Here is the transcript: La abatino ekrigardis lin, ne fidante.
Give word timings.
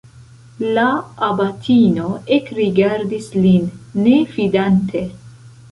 La 0.77 0.85
abatino 1.27 2.09
ekrigardis 2.39 3.31
lin, 3.45 3.73
ne 4.07 4.19
fidante. 4.35 5.07